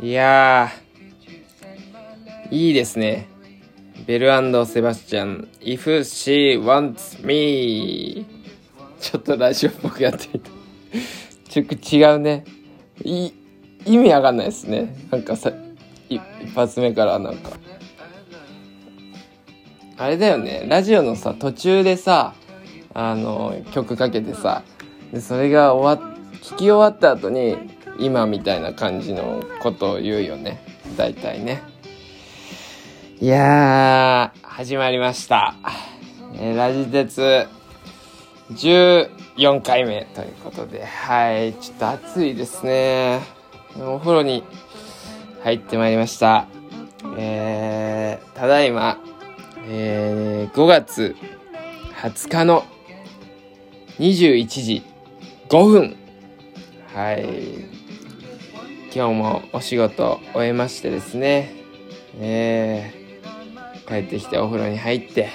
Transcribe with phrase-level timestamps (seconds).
[0.00, 3.28] いやー、いいですね。
[4.06, 4.28] ベル
[4.66, 8.26] セバスチャン、If she wants me
[9.00, 10.50] ちょっとラジオっぽくやってみた。
[11.48, 12.44] ちょっと違うね。
[13.04, 13.30] い、
[13.86, 14.96] 意味わかんないですね。
[15.10, 15.52] なんかさ、
[16.08, 16.20] 一
[16.54, 17.52] 発目からなんか。
[19.96, 20.66] あれだよね。
[20.68, 22.34] ラジオのさ、途中でさ、
[22.94, 24.64] あの、曲かけてさ、
[25.12, 27.56] で、それが終わ、聞き終わった後に、
[27.98, 30.62] 今みたいな感じのことを言うよね。
[30.96, 31.62] 大体ね。
[33.20, 35.54] いやー、始まりました。
[36.36, 37.46] えーラジ鉄
[38.50, 43.20] 14回目ということで、はい、ちょっと暑いですね。
[43.78, 44.44] お風呂に
[45.42, 46.46] 入ってまいりました。
[47.16, 48.98] えー、ただいま、
[49.66, 51.16] えー、5月
[52.02, 52.64] 20日の
[53.98, 54.82] 21時
[55.48, 55.96] 5分。
[56.94, 57.73] はい。
[58.94, 61.52] 今日もお仕事終えましてですね、
[62.20, 65.30] えー、帰ってきてお風呂に入って、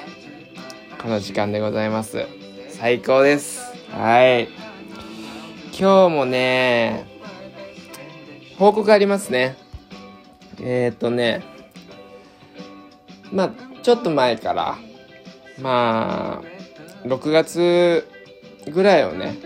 [1.01, 2.25] この時間でございます。
[2.69, 3.59] 最高です。
[3.91, 4.47] はい。
[5.77, 7.05] 今日もね、
[8.57, 9.57] 報告ありますね。
[10.61, 11.43] えっ、ー、とね、
[13.33, 13.51] まあ、
[13.83, 14.77] ちょっと前から、
[15.61, 18.07] まあ、6月
[18.71, 19.37] ぐらいをね、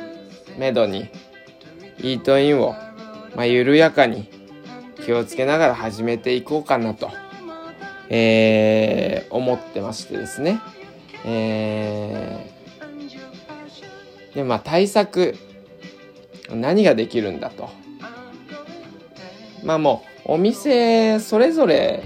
[0.60, 1.10] めどに、
[1.98, 2.76] イートインを、
[3.36, 4.30] まあ、緩やかに
[5.06, 7.12] 気をつけながら始めていこうかなと、
[8.10, 10.62] えー、思ってましてですね。
[11.26, 15.36] えー、で、まあ、対策、
[16.50, 17.70] 何ができるんだと。
[19.64, 22.04] まあもう、お店それぞれ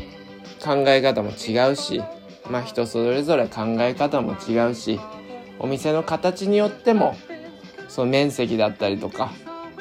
[0.64, 2.02] 考え方も違うし、
[2.50, 5.00] まあ人それぞれ考え方も違うし、
[5.60, 7.16] お店の形によっても、
[7.88, 9.32] その面積だったりとか、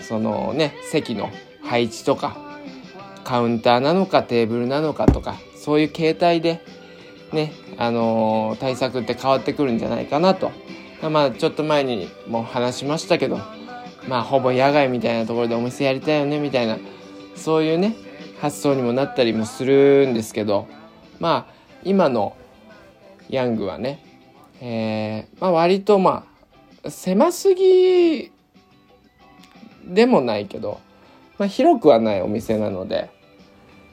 [0.00, 1.30] そのね、席の
[1.62, 2.36] 配置とか、
[3.24, 6.60] カウンターなのかテーブルなのかとか、そういう形態で、
[7.32, 10.52] ね、あのー対策って変わってくるんじゃないかなと。
[11.10, 13.38] まあちょっと前にも話しましたけど、
[14.08, 16.78] まあほぼ野外みたいなところでお店やりたいよねみたいな、
[17.34, 17.96] そういうね、
[18.40, 20.68] 発想にもなったりもするんですけど、
[21.18, 22.36] まあ今の
[23.28, 24.04] ヤングはね、
[24.60, 26.26] えーまあ割とま
[26.84, 28.30] あ狭すぎ
[29.86, 30.80] でもないけど、
[31.38, 33.10] まあ、広くはないお店なので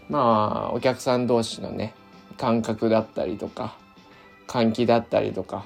[0.10, 1.94] まあお客さん同士のね
[2.38, 3.78] 感覚だったりとか
[4.48, 5.66] 換気だったりとか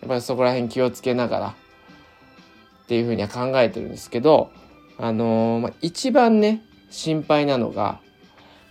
[0.00, 4.50] やっぱりそこら辺気をつけながらっていうふうには考えてるんですけど
[4.98, 8.00] あのーまあ、一番ね心配なのが、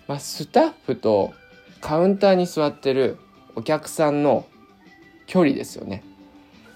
[0.08, 1.34] まあ、スタッフと
[1.82, 3.18] カウンターに座ってる
[3.56, 4.46] お客さんの
[5.26, 6.04] 距離ですよね。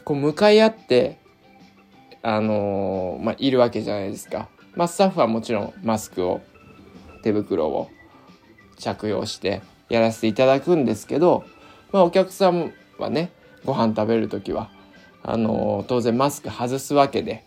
[0.05, 1.19] こう向かい合って
[2.23, 4.47] あのーまあ、いるわけじゃないですか。
[4.75, 6.41] まあ、スタッフはもちろんマスクを、
[7.21, 7.89] 手袋を
[8.77, 11.45] 着用してやらせていただくんですけど、
[11.91, 13.31] まあ、お客さんはね、
[13.65, 14.69] ご飯食べるときは、
[15.21, 17.45] あのー当然マスク外すわけで、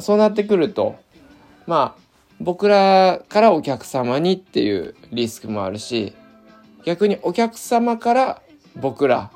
[0.00, 0.96] そうなってくると、
[1.66, 2.00] まあ、
[2.40, 6.14] 僕らからお客様にっていうリスクもあるし、
[6.84, 8.42] 逆にお客様から
[8.76, 9.30] 僕ら、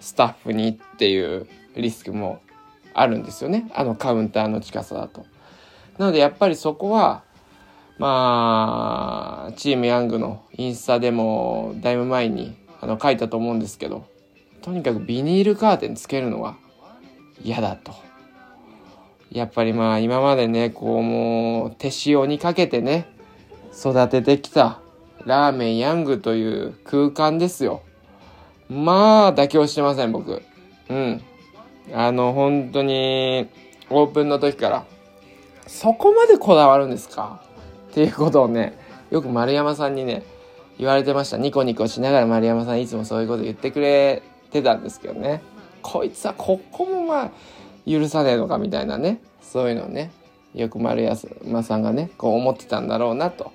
[0.00, 2.40] スタッフにっていうリスクも
[2.94, 3.70] あるんですよね。
[3.74, 5.26] あのカウンターの近さだと。
[5.98, 7.22] なのでやっぱりそこは、
[7.98, 14.06] まあ、チームヤングのインスタでもだいぶ前にあの書いたと思うんですけど、
[14.62, 16.56] とにかくビニールカーテンつけるのは
[17.42, 17.92] 嫌だと。
[19.30, 23.08] やっぱりまあ今までね、こうもう手塩にかけてね、
[23.72, 24.80] 育ててきた
[25.24, 27.82] ラーメンヤングという空間ですよ。
[28.68, 30.42] まあ妥協してません僕。
[30.88, 31.22] うん。
[31.92, 33.48] あの、本当に、
[33.90, 34.84] オープンの時から、
[35.66, 37.42] そこまでこだわるんですか？
[37.90, 38.78] っていうことをね、
[39.10, 40.22] よく丸山さんにね、
[40.78, 41.36] 言われてました。
[41.36, 45.42] ニコニコしながら丸山さんいつもそういうこと言ってくれてたんですけどね。
[45.82, 47.30] こいつはここもまあ、
[47.86, 49.20] 許さねえのかみたいなね。
[49.40, 50.10] そういうのをね、
[50.54, 53.52] よく丸山さんがね、こう思ってたんだろうなと。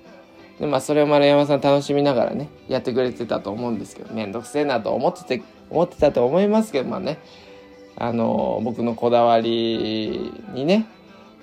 [0.58, 7.18] で、まあ、それを丸山さん楽しみながらね、やってくれてたと思うんですけど、めんどくせえなと思ってて、思ってたと思いますけど、まあね、
[7.96, 10.86] あの僕のこだわりにね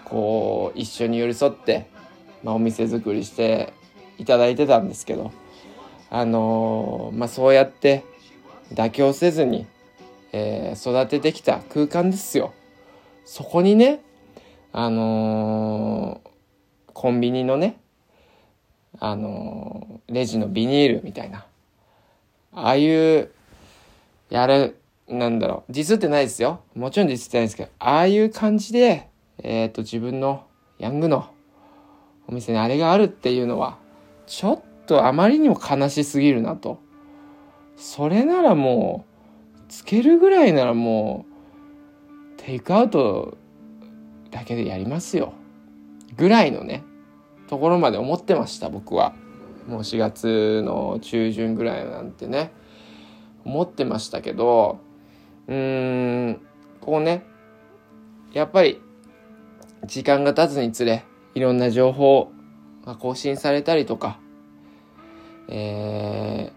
[0.06, 1.90] こう一緒に寄り添って、
[2.44, 3.74] まあ、お店作りして
[4.18, 5.32] いただいてたんですけど
[6.10, 8.04] あのまあそうやって
[8.74, 9.66] 妥協せずに、
[10.34, 12.54] えー育ててきた空間ですよ。
[13.26, 14.02] そこにね
[14.74, 16.22] あの
[16.94, 17.80] コンビニのね
[19.00, 21.46] あのレジのビニールみたいな
[22.54, 23.32] ああいう
[24.30, 24.81] やる
[25.12, 26.62] なんだろう、ディスってないですよ。
[26.74, 29.10] もちろんディスってないですけど、ああいう感じで、
[29.44, 30.46] えっ、と、自分の
[30.80, 31.30] ヤングの
[32.28, 33.78] お店にあれがあるっていうのは、
[34.26, 36.80] ちょっとあまりにも悲しすぎるなと。
[37.76, 39.06] それならも
[39.58, 41.26] う、つけるぐらいならも
[42.38, 43.38] う、テイクアウト
[44.30, 45.34] だけでやりますよ。
[46.16, 46.84] ぐらいのね、
[47.48, 49.14] ところまで思ってました、僕は。
[49.68, 52.52] もう4月の中旬ぐらいなんてね、
[53.44, 54.80] 思ってましたけど、
[55.52, 56.42] うーん、
[56.80, 57.26] こうね、
[58.32, 58.82] やっぱり、
[59.86, 61.04] 時間が経つにつれ、
[61.36, 62.32] いろんな情報
[62.86, 64.18] が更新されたりとか、
[65.50, 66.54] え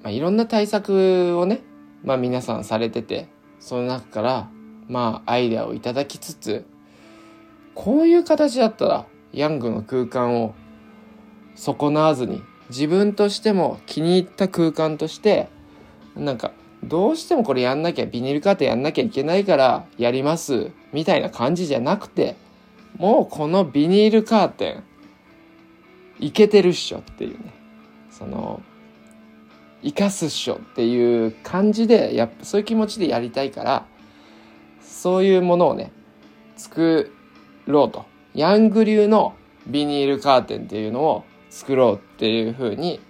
[0.00, 1.60] ー、まあ、いろんな対策をね、
[2.02, 3.28] まあ皆さんされてて、
[3.60, 4.50] その中から、
[4.88, 6.66] まあアイデアをいただきつつ、
[7.76, 10.56] こういう形だったら、ヤングの空間を
[11.54, 15.48] 損なわずに、自分としても気に入った空間として、
[16.16, 16.50] なんか、
[16.84, 22.36] どうしてもこれやんなきゃ、ビニールカーテンやんなきゃいけないからやります、みたいな感じじゃなくて、
[22.96, 24.84] もうこのビニールカーテン、
[26.18, 27.52] いけてるっしょっていうね。
[28.10, 28.62] その、
[29.82, 33.86] 生かすっしょっていう感じで、やっぱそういう気持ちでやりたいから、
[34.82, 35.92] そういうものをね、
[36.56, 37.12] 作
[37.66, 38.04] ろうと。
[38.34, 39.34] ヤング流の
[39.66, 43.00] ビニールカーテンっていうのを作ろうっていうふうに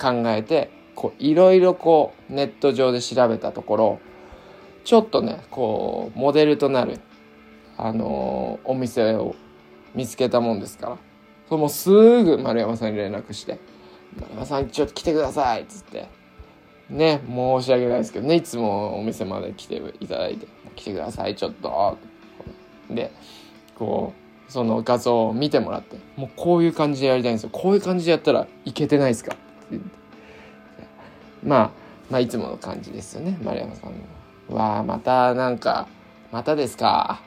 [0.00, 4.00] 考えて、こう、いろいろこう、ネット上で調べたところ、
[4.82, 6.98] ちょっとね、こう、モデルとなる、
[7.76, 9.36] あのー、お店を
[9.94, 10.98] 見つけたもんですから、
[11.48, 13.60] それもすぐ丸山さんに連絡して、
[14.18, 16.08] 丸山さんちょっと来てくださいっつって、
[16.90, 21.96] ね、申し訳ないですけどね、いつもお店まで来ていただいて、来てください、ちょっと。
[22.90, 23.12] で、
[23.76, 24.14] こ
[24.48, 27.50] う、その画像を見てもらって、もうこういう感じでやりたいんですよ。
[27.52, 29.97] こういう感じでやったらいけてないですかって
[31.44, 31.70] まあ、
[32.10, 34.54] まあ、いつもの感じですよね、丸山さん。
[34.54, 35.88] わあ、またなんか、
[36.32, 37.20] またですか。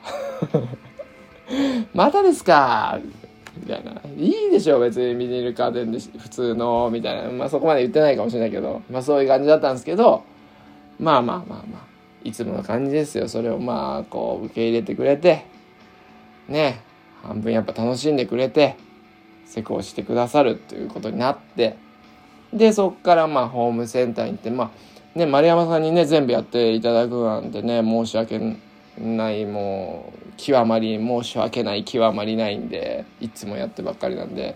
[1.93, 2.99] またですか。
[3.57, 3.91] みたいな。
[4.17, 7.29] いいでしょ、別にビニールカーテンで普通の、みたいな。
[7.29, 10.23] まあそこまで言ってないかもしれないけど、まあそういう感じだったんですけど、
[10.99, 11.91] まあまあまあまあ、
[12.23, 13.27] いつもの感じですよ。
[13.27, 15.45] それをまあ、こう、受け入れてくれて、
[16.47, 16.81] ね、
[17.23, 18.75] 半分やっぱ楽しんでくれて、
[19.45, 21.75] 施工してくださるということになって、
[22.53, 24.71] で、そっからまあホームセンターに行って、ま
[25.15, 28.57] あ、ね、丸山さんにね、全部やっていただくなんてね、申し訳
[28.97, 34.55] ない、もう、極まり、申し訳ない、極まりないんで、いつもやってばっかりなんで、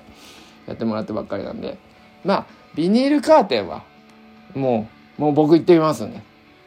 [0.68, 1.78] やってもらってばっかりなんで、
[2.24, 2.46] まあ、
[2.76, 3.84] ビニールカーテンは、
[4.54, 4.88] も
[5.18, 6.22] う、もう僕行ってきますんで、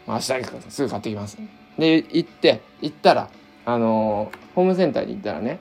[0.07, 0.23] 明日
[0.69, 1.39] すぐ買ってきます
[1.79, 1.97] で。
[1.97, 3.29] 行って、行ったら、
[3.67, 5.61] あの、ホームセンターに行ったらね、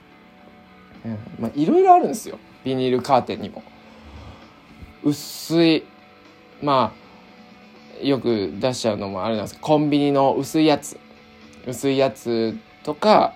[1.55, 2.39] いろいろあるんですよ。
[2.63, 3.63] ビニールカーテンにも。
[5.07, 5.83] 薄い、
[6.61, 6.93] ま
[8.01, 10.99] あ、よく出しちゃうのもあれなんですけど、コンビニの薄いやつ。
[11.65, 13.33] 薄いやつとか、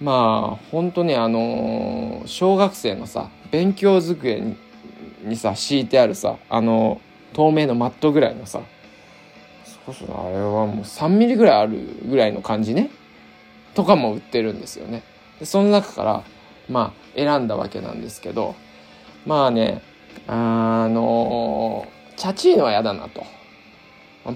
[0.00, 4.56] まあ、ほんとね、あの、小学生のさ、勉強机に
[5.24, 7.00] にさ、敷いてあるさ、あの、
[7.32, 8.60] 透明のマットぐらいのさ、
[9.84, 11.78] そうそう、あれはもう3ミリぐらいある
[12.08, 12.90] ぐらいの感じね。
[13.74, 15.02] とかも売ってるんですよね。
[15.40, 16.24] でその中から、
[16.68, 18.54] まあ、選んだわけなんですけど、
[19.26, 19.82] まあね、
[20.26, 23.24] あのチャチーノは嫌だなと。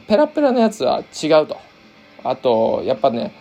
[0.06, 1.58] ペラペラのやつは違うと。
[2.24, 3.34] あと、やっぱね、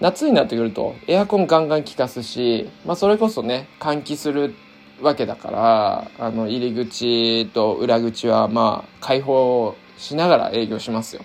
[0.00, 4.54] 夏になってくるとエアコンガンガン効かすし、まあそれこそね、換気する
[5.00, 11.22] わけだから、あの、入り口と裏口はまあ開放しながら営業しますよ。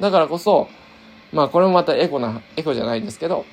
[0.00, 0.68] だからこそ、
[1.32, 3.44] まあこれもまたエコな、エコじゃないんですけど、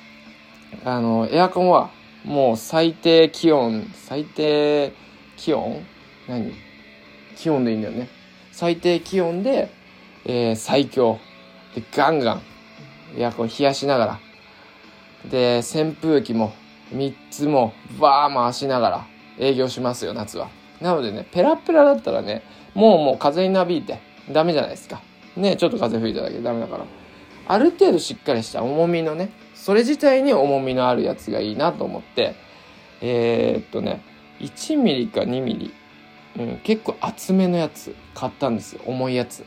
[0.84, 1.90] あの、エアコンは
[2.24, 4.92] もう最低気温、最低
[5.36, 5.84] 気温
[6.28, 6.52] 何？
[7.36, 8.08] 気温でいいんだよね。
[8.52, 9.70] 最低気温で、
[10.24, 11.18] えー、最強。
[11.74, 12.42] で、ガンガン、
[13.16, 14.20] エアコン冷やしながら。
[15.30, 16.52] で、扇風機も
[16.94, 19.06] 3つもバー回しながら
[19.38, 20.48] 営業しますよ、夏は。
[20.80, 22.42] なのでね、ペラペラだったらね、
[22.74, 24.00] もうもう風になびいて
[24.30, 25.02] ダメじゃないですか。
[25.36, 26.84] ね、ちょっと風吹いただけでダメだから。
[27.46, 32.34] ある程度しっかりした重みのね、それ自体に重みのあるやつがいいなと思って、
[33.00, 34.02] えー、っとね、
[34.40, 35.74] 1ミリか2ミリ
[36.36, 38.82] うん、結構厚めのやつ買ったんですよ。
[38.86, 39.44] 重いやつ、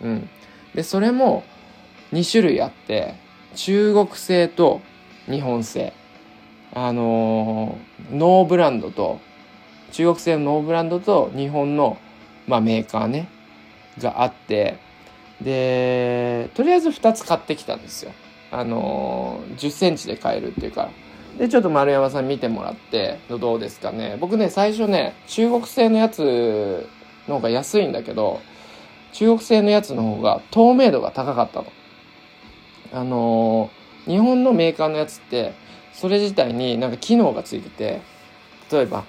[0.00, 0.28] うん、
[0.74, 1.44] でそれも
[2.12, 3.14] 2種類あって
[3.54, 4.80] 中国製と
[5.26, 5.92] 日本製。
[6.72, 9.20] あのー、ノーブランドと
[9.90, 11.98] 中国製のノーブランドと日本の、
[12.46, 13.28] まあ、メーカーね
[13.98, 14.78] があって
[15.40, 18.12] でとりあえず2つ買ってきたんですよ。
[18.52, 20.90] あのー、10センチで買えるっていうか
[21.40, 24.18] で、ちょっと丸山さん見てもらって、どうですかね。
[24.20, 26.86] 僕ね、最初ね、中国製のやつ
[27.26, 28.42] の方が安いんだけど、
[29.14, 31.72] 中国製のやつの方が透明度が高かったの。
[32.92, 35.54] あのー、日本のメーカーのやつって、
[35.94, 38.02] それ自体になんか機能がついてて、
[38.70, 39.04] 例えば、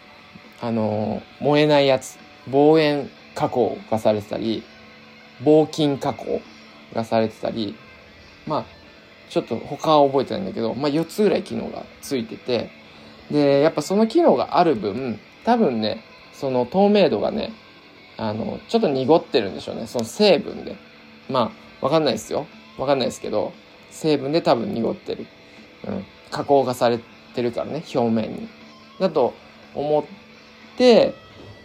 [0.61, 4.63] あのー、燃えないやつ望遠加工がされてたり、
[5.43, 6.41] 防菌加工
[6.93, 7.75] がされてたり、
[8.47, 8.80] まあ、
[9.31, 12.69] ちょっと他は覚えてないんだけど、まあ4つぐらい機能がついてて、
[13.31, 17.53] で、やっぱその機能がある分、多分ね、その透明度がね、
[18.17, 19.87] あの、ちょっと濁ってるんでしょうね。
[19.87, 20.75] その成分で。
[21.29, 22.45] まあ、わかんないですよ。
[22.77, 23.53] わかんないですけど、
[23.89, 25.25] 成分で多分濁ってる。
[25.87, 26.05] うん。
[26.29, 26.99] 加工がされ
[27.33, 28.49] てるからね、表面に。
[28.99, 29.33] だと
[29.73, 30.03] 思っ
[30.77, 31.13] て、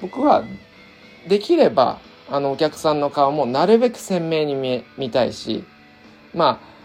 [0.00, 0.44] 僕は、
[1.26, 1.99] できれば、
[2.30, 5.64] あの、お客さんの顔もなるべく鮮明に見たいし、
[6.32, 6.75] まあ、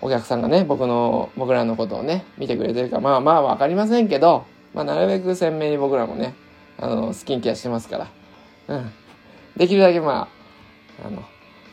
[0.00, 6.34] お客さんがね、僕の、僕らのことをね、見てくれてるか、まあまあわかりませんけど、まあなるべく鮮明に僕らもね、
[6.78, 8.08] あの、スキンケアしてますから、
[8.68, 8.92] うん。
[9.56, 10.28] できるだけま
[11.02, 11.22] あ、あの、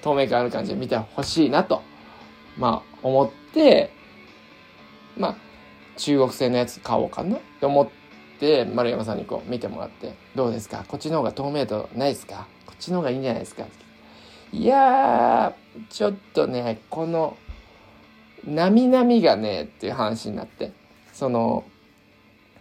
[0.01, 1.81] 透明感ある感じで見てほしいなと、
[2.57, 3.91] まあ思って、
[5.17, 5.35] まあ、
[5.97, 7.87] 中国製のやつ買おうかなって思っ
[8.39, 10.83] て、丸山さんにこう見てもらって、どうですか？
[10.87, 12.47] こっちの方が透明度ないですか？
[12.65, 13.65] こっちの方がいいんじゃないですか？
[14.51, 17.37] いやー、ちょっとね、この、
[18.45, 20.71] なみなみがねっていう話になって
[21.13, 21.63] その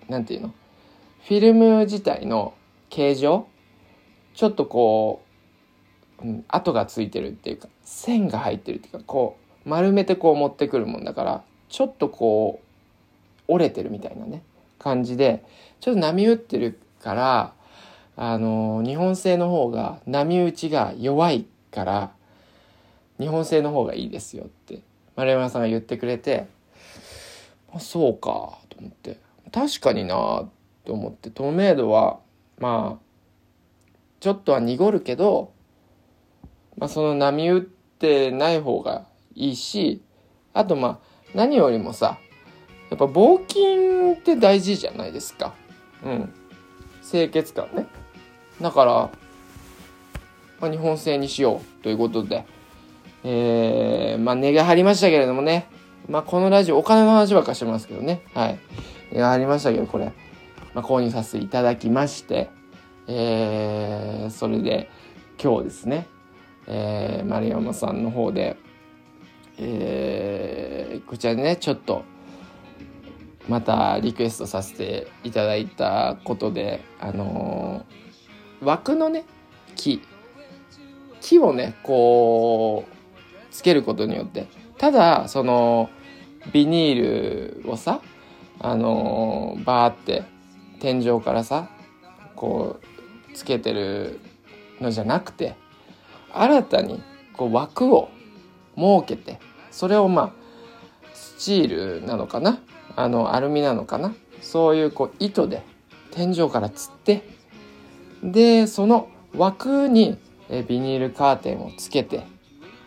[0.09, 0.55] なんていうの？
[1.27, 2.55] フィルム自体の
[2.91, 3.47] 形状？
[4.35, 5.23] ちょっとこ
[6.23, 12.61] う、うん、跡がついてるっていうか線が入ってるっていうかこう丸めてこう持ってくるもんだからちょっとこ
[13.49, 14.43] う折れてるみたいなね
[14.79, 15.45] 感じで
[15.81, 17.53] ちょっと波打ってるから
[18.17, 22.13] あの日本製の方が波打ちが弱いから
[23.19, 24.81] 日本製の方がいいですよって
[25.17, 26.47] 丸山さんが言ってくれて、
[27.73, 29.19] あ、そうか、と思って。
[29.53, 30.49] 確かにな
[30.85, 32.19] と思って、透明度は、
[32.59, 33.05] まあ、
[34.21, 35.53] ちょっとは濁るけど、
[36.77, 40.03] まあ、その波打ってない方がいいし、
[40.53, 40.99] あとまあ、
[41.35, 42.19] 何よりもさ、
[42.91, 45.55] やっぱ防菌って大事じゃないですか。
[46.05, 46.33] うん。
[47.09, 47.87] 清潔感ね。
[48.61, 48.93] だから、
[50.61, 52.45] まあ、日本製にしようということで、
[53.25, 55.67] えー、まあ、値が張りましたけれどもね。
[56.09, 58.23] まあ、このラジオ、お金の話ばっかしてますけどね。
[58.35, 58.59] はい。
[59.13, 60.13] 値が張りましたけど、これ、
[60.75, 62.51] まあ、購入させていただきまして、
[63.07, 64.91] えー、それで、
[65.43, 66.07] 今日ですね、
[66.67, 68.57] えー、丸山さんの方で、
[69.59, 72.05] えー、こちらでね、ちょっと、
[73.49, 79.25] またリクエストさせていただいたことで、あのー、枠のね、
[79.77, 80.03] 木、
[81.21, 82.94] 木をね、こう、
[83.55, 84.49] つけることによって。
[84.79, 85.89] ただその
[86.53, 88.01] ビニールをさ
[88.59, 90.25] あのバーって
[90.81, 91.71] 天井からさ
[92.35, 92.81] こ
[93.31, 94.19] うつけてる
[94.81, 95.55] のじゃなくて
[96.33, 97.01] 新たに
[97.33, 98.11] こう枠を
[98.77, 99.39] 設けて
[99.71, 100.33] それをまあ
[101.15, 102.59] スチールなのかな？
[102.97, 104.13] あのアルミなのかな？
[104.43, 105.63] そういうこう糸で
[106.11, 107.23] 天井からつって
[108.23, 110.19] でその枠に
[110.69, 112.25] ビニールカーテンをつけて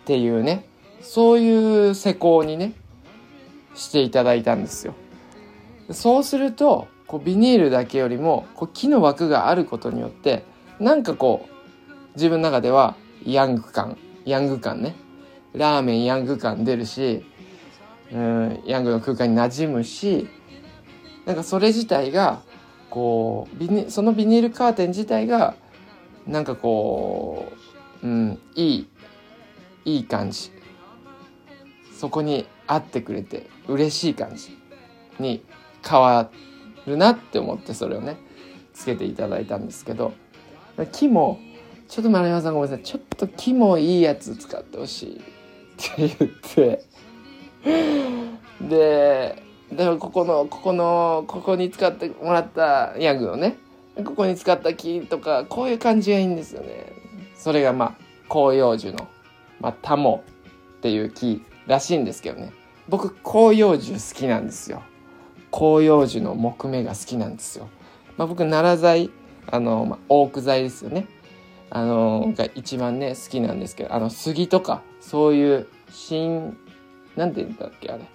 [0.07, 0.63] っていうね
[1.01, 2.71] そういう施工にね
[3.75, 4.95] していただいたんですよ。
[5.91, 10.45] そうするとこうビニールだけよりもこう木の枠があることによって
[10.79, 12.95] なんかこう自分の中では
[13.25, 14.95] ヤング感ヤング感ね。
[15.53, 17.25] ラーメンヤング感出るし
[18.13, 20.29] うんヤングの空間に馴染むし
[21.25, 22.39] なんかそれ自体が
[22.89, 25.55] こうビニそのビニールカーテン自体が
[26.25, 27.51] なんかこ
[28.01, 28.87] う、うん、いい
[29.87, 30.51] いい感じ。
[31.97, 34.55] そこに会ってくれて嬉しい感じ
[35.17, 35.43] に
[35.83, 36.29] 変わ
[36.85, 38.17] るなって思ってそれをね
[38.73, 40.13] つけていただいたんですけど。
[40.91, 41.39] 木も
[41.87, 42.85] ちょっと丸山さんごめんなさい。
[42.85, 45.19] ちょっと木もいいやつ使ってほしいっ
[45.77, 46.83] て言って。
[48.61, 49.41] で
[49.71, 53.57] でもここのここのここに使ってもらったヤグのね
[53.95, 56.91] ここに使った木とかこういう感じがいいんですよね。
[57.35, 57.95] それがまあ
[58.31, 59.07] 広葉樹の、
[59.59, 60.23] まあ、タモ
[60.77, 62.51] っていう木らしいんですけどね。
[62.87, 64.81] 僕広葉樹好きなんですよ。
[65.53, 67.69] 広葉樹の木目が好きなんですよ、
[68.17, 69.09] まあ、僕奈良材
[69.49, 71.07] あの、まあ、オーク材ですよね。
[71.69, 76.57] あのが一番ね好きなんですけどあの杉とかそういう新
[77.17, 78.05] なんて言うんだっけあれ。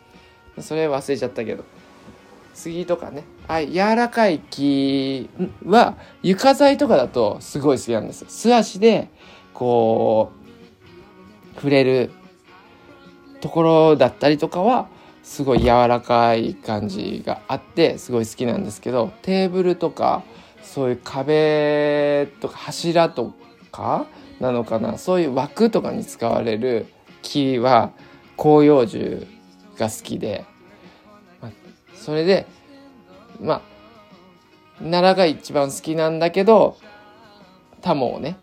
[0.63, 1.65] それ忘れちゃったけど。
[2.55, 3.25] 杉とかね。
[3.49, 5.29] あ柔らかい木
[5.65, 8.27] は床材とかだとすごい好きなんですよ。
[8.31, 9.09] 素足で
[9.55, 10.42] こう
[11.55, 12.11] 触れる
[13.41, 14.89] ところだったりとかは
[15.23, 20.23] すごい柔らかい感じがあってすごい好きなんですけどテーブルとか
[20.63, 23.35] そういう壁とか柱と
[23.71, 24.07] か
[24.41, 24.99] なのかな？
[24.99, 26.87] そういう枠とかに使われる
[27.23, 27.93] 木は
[28.37, 29.27] 広葉樹
[29.79, 30.45] が好きで、
[31.41, 31.51] ま
[31.95, 32.47] それで
[33.41, 33.63] まあ
[34.79, 36.77] 奈良が一番好きなんだけど
[37.81, 38.37] タモをね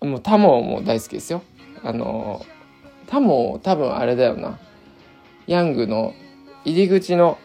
[0.00, 1.42] もうタモも大好きですよ。
[1.82, 2.44] あの
[3.06, 4.58] タモ多分あれだよな。
[5.46, 6.14] ヤングの
[6.64, 7.38] 入り口の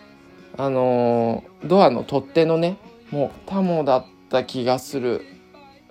[0.58, 2.77] あのドアの取っ手のね
[3.12, 5.25] もうタモだった気がする。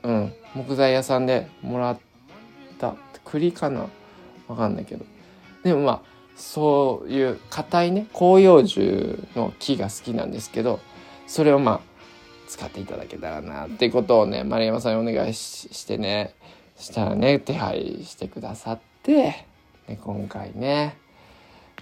[0.03, 0.33] うん。
[0.55, 1.99] 木材屋さんでもらっ
[2.79, 2.95] た。
[3.25, 3.89] 栗かな？
[4.47, 5.05] わかんないけど。
[5.65, 6.03] でもまあ
[6.37, 10.79] そういう硬いね広葉樹の木が好きなんですけど
[11.27, 11.81] それをまあ
[12.47, 16.35] 使っていただけたらなっていうことをね丸山さんにお願いしてね。
[16.76, 19.47] したらね手配してくださって、
[19.88, 20.99] ね、今回ね。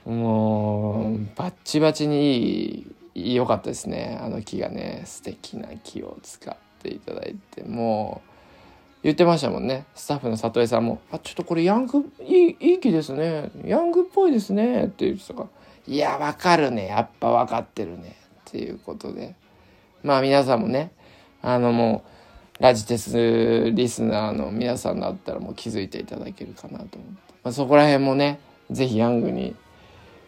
[0.04, 4.18] もうバッチバチにいい良かったですね。
[4.20, 8.30] あの木がね素敵な木を使っていただいてもう
[9.04, 9.86] 言ってましたもんね。
[9.94, 13.50] スタッフの里江さんも「あちょっとこれヤングいいいい木ですね。
[13.64, 15.48] ヤングっぽいですね」って言ってたから
[15.86, 16.86] 「いやわかるね。
[16.86, 18.16] やっぱ分かってるね」
[18.50, 19.34] っていうことで。
[20.02, 20.90] まあ皆さんもね
[21.42, 22.11] あのもう
[22.62, 26.96] ラジテスリスナーの皆さんだったらもう気づいていただけるかなと思って、
[27.42, 28.38] まあ、そこら辺もね
[28.70, 29.56] 是非ヤングに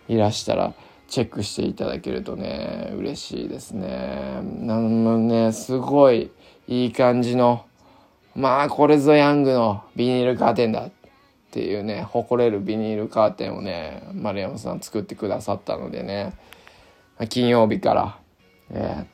[0.08, 0.74] いらしたら
[1.06, 4.40] チェックしていただけるとね嬉しいですね。
[4.42, 6.32] なんもねすごい
[6.66, 7.66] いい感じの
[8.34, 10.90] まあこれぞヤングのビニールカーテンだっ
[11.52, 16.34] ていうね誇れるビニールカーテンをね丸山さん作ってくださったのでね
[17.28, 18.18] 金曜日から、
[18.70, 19.06] え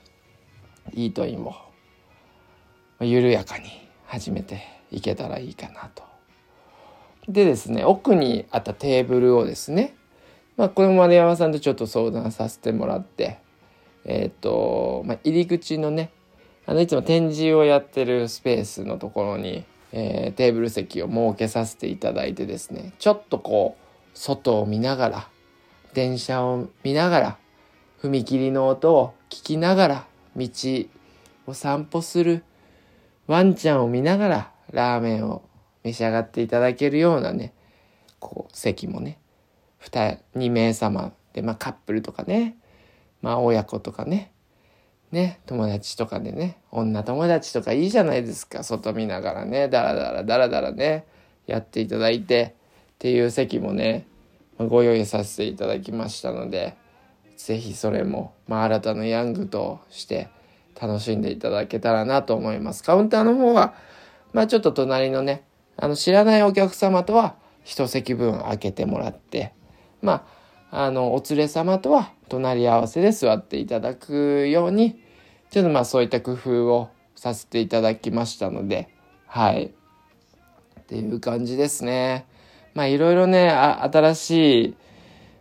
[0.95, 1.70] ー、イートインを
[3.01, 6.03] 緩やかに始めていけたらいいかなと。
[7.29, 9.95] でですね奥にあったテーブルをですね
[10.61, 13.39] まあ、これも丸山さんとちょっと相談させてもらって、
[14.05, 16.11] えっ、ー、と、まあ、入り口のね、
[16.67, 25.29] あの、いつも展示をやってるスペースのところに、えー、テーブル席を設けさせていただいてですね、ちょっとこう、外を見ながら、
[25.95, 27.39] 電車を見ながら、
[28.03, 30.47] 踏切の音を聞きながら、道
[31.47, 32.45] を散歩する、
[33.27, 35.43] ワンちゃんを見ながら、ラーメンを
[35.85, 37.55] 召し上がっていただけるようなね、
[38.19, 39.19] こう、席もね、
[39.81, 42.57] 2, 名様で、まあ、カップルとかね、
[43.23, 44.33] まあ、親子とかね、
[45.11, 48.63] ね、友達とかでね、女友達とかいいじゃないですか。
[48.63, 51.05] 外見ながらね、ダラダラダラダラね、
[51.47, 52.55] やっていただいて、
[52.93, 54.07] っていう席もね、
[54.59, 56.77] ご用意させていただきましたので、
[57.37, 60.29] 是非それも、まあ、新たなヤングとして
[60.81, 62.83] 楽しんでいただけたらなと思います。
[62.83, 63.75] カウンターの方は、
[64.33, 65.45] まあちょっと隣のね、
[65.77, 69.53] あの知らないお客様とは一席分空けてもらって、
[70.03, 70.27] ま
[70.71, 75.01] あ、あの、お連れ様とは隣り合わせで座っていただくように、
[75.51, 78.89] ちょっとまあそういった工夫をさせていただきましたので、
[79.27, 79.67] はい。
[79.67, 82.27] っていう感じですね。
[82.75, 84.77] まあいろいろね、新しい、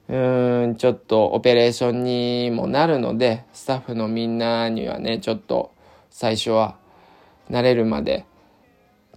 [0.10, 5.72] うん、ちょっとオペレーションにもなるので、スタッフのみんなにはね、ちょっと
[6.10, 6.78] 最初は
[7.50, 8.26] 慣れるまで、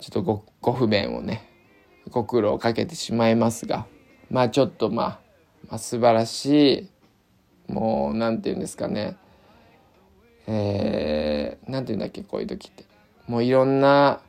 [0.00, 1.48] ちょっとごご不便をね、
[2.10, 3.86] ご苦労をかけてしまいますが、
[4.30, 5.20] まあちょっとまあ、
[5.68, 6.90] まあ、素晴らし
[7.68, 9.16] いもう何て言うんですかね
[10.46, 12.84] えー、なんて言うんだっけこういう時って
[13.28, 14.20] もういろんな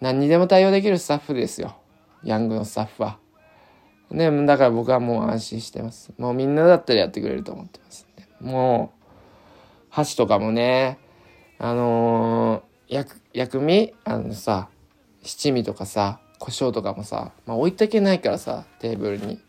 [0.00, 1.76] 何にでも対応できるスタッフですよ
[2.24, 3.19] ヤングのスタッフは。
[4.10, 6.12] ね、だから僕はもう安心してます。
[6.18, 8.06] もうみんなだったらやってくれると思ってます、
[8.40, 9.06] もう、
[9.90, 10.98] 箸とかもね、
[11.58, 13.94] あのー、薬、薬味？
[14.04, 14.68] あのさ、
[15.22, 19.40] 七味とかさ、胡椒とかもさ、まあ置いとけないからさ、テーブルに。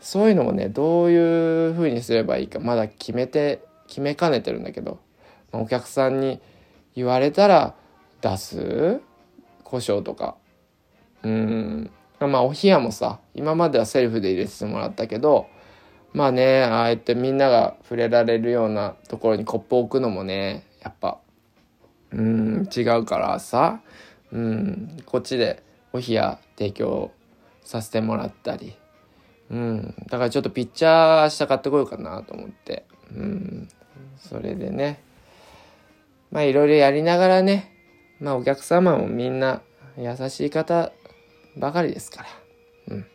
[0.00, 4.98] そういうのもねどういう風にすればいいかまだ決めて決めかねてるんだけど、
[5.52, 6.40] まあ、お客さんに
[6.96, 7.76] 言われたら
[8.20, 9.00] 出す？
[9.62, 10.34] 胡椒とか。
[11.22, 11.90] うん。
[12.28, 15.46] まあお冷やもさ今まではセルフで入れてもらったけど
[16.12, 21.18] まあねああやってみんなが触れられるようなところにコップを置くのもねやっぱ
[22.12, 23.80] うん違うからさ
[24.30, 27.12] うんこっちでお冷や提供
[27.64, 28.74] させてもらったり
[29.52, 29.94] うん。
[30.08, 32.86] だからちょっとピッチャー明日買ってこようかなと思って。
[33.14, 33.68] うん。
[34.16, 35.02] それでね。
[36.30, 37.70] まあいろいろやりながらね。
[38.18, 39.60] まあお客様もみんな
[39.98, 40.90] 優しい方
[41.56, 42.28] ばかりですから。
[42.88, 43.06] うん。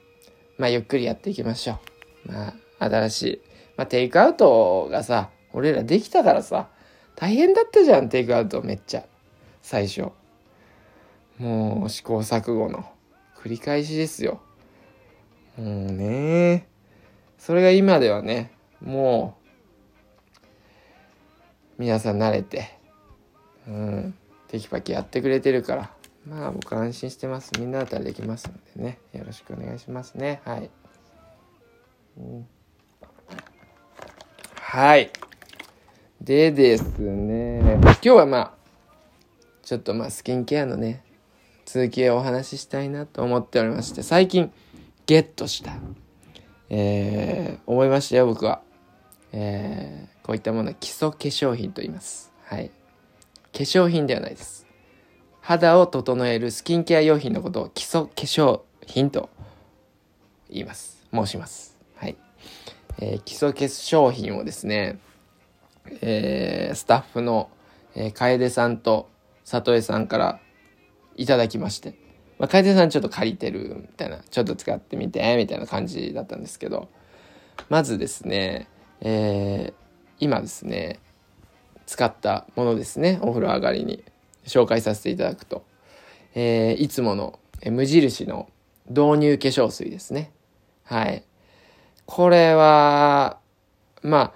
[0.57, 1.79] まあゆっくりやっていきましょ
[2.25, 2.31] う。
[2.31, 3.41] まあ新しい。
[3.77, 6.69] まあテイクアウトがさ、俺らできたからさ、
[7.15, 9.03] 大変だったじゃん、テイクアウトめっちゃ。
[9.61, 10.09] 最初。
[11.37, 12.89] もう試行錯誤の
[13.35, 14.41] 繰り返しですよ。
[15.57, 16.67] もうね
[17.39, 19.37] それが今ではねも
[21.79, 22.77] う皆さん慣れて
[23.67, 24.15] うん
[24.47, 25.91] テキパキやってくれてるから
[26.29, 27.51] まあ僕安心してます。
[27.57, 28.99] みんなだったらできますのでね。
[29.13, 30.41] よろしくお願いしますね。
[30.43, 30.69] はい、
[32.17, 32.47] うん、
[34.55, 35.09] はい。
[36.21, 37.59] でですね。
[37.81, 38.51] 今日はまあ
[39.63, 41.03] ちょっとまあスキンケアのね
[41.65, 44.51] 続きをお話ししたいなと思っておりまして最近
[45.05, 45.77] ゲットした。
[46.69, 48.61] えー、思いましたよ僕は。
[49.31, 52.33] えー、こういったものは基礎化粧品と言います。
[52.43, 52.69] はい。
[53.53, 54.66] 化粧品ではないです。
[55.47, 59.29] 肌を整えるスキンケア用品のことを基礎化粧品と
[60.49, 61.07] 言います。
[61.13, 61.79] 申します。
[61.95, 62.17] はい、
[62.99, 64.99] えー、基礎化粧品をですね、
[66.01, 67.49] えー、スタッフの、
[67.95, 69.07] えー、楓さんと
[69.45, 70.41] 里江さんから
[71.15, 71.93] いただきまして、
[72.39, 76.89] まあ、楓さんちょっと借りてるみたいなちょっと使ってみてみたいな感じだったんですけど
[77.69, 78.67] まずですね、
[78.99, 79.73] えー、
[80.19, 80.99] 今ですね
[81.85, 84.03] 使ったものですねお風呂上がりに。
[84.47, 85.65] 紹介させていただくと、
[86.33, 88.49] えー、いつもの無印の
[88.89, 90.31] 導入化粧水ですね
[90.83, 91.23] はい
[92.05, 93.37] これは
[94.01, 94.33] まあ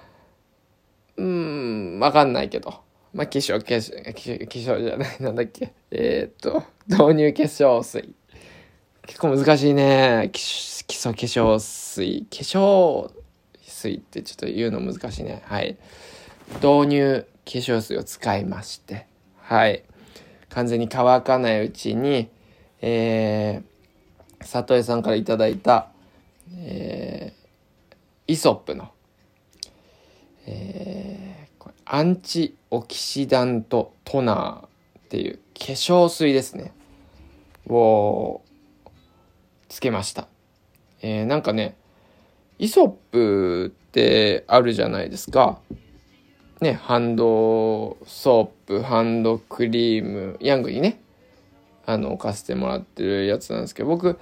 [1.17, 2.81] うんわかんないけど
[3.13, 5.73] まあ、化粧、化粧、化粧じゃない、なんだっけ。
[5.91, 8.15] えー、っと、導入化粧水。
[9.05, 10.29] 結構難しいね。
[10.31, 12.25] 基礎化粧水。
[12.29, 13.11] 化粧
[13.61, 15.41] 水ってちょっと言うの難しいね。
[15.45, 15.77] はい。
[16.55, 19.07] 導入化粧水を使いまして。
[19.41, 19.83] はい。
[20.51, 22.29] 完全に乾かないうちに、
[22.81, 25.89] えー、里江さんからいただいた、
[26.57, 28.91] えー、イソップの、
[30.45, 36.73] えー、アンチオキシダントトナーっていう化粧水ですね。
[37.67, 38.41] を
[39.69, 40.27] つけました。
[41.01, 41.77] えー、なんかね、
[42.59, 45.59] イソップってあるじゃないですか。
[46.61, 51.01] ね、ハンドソープ、ハンドクリーム、ヤングにね、
[51.87, 54.19] あの、置かせてもらってるやつなんですけど、僕、好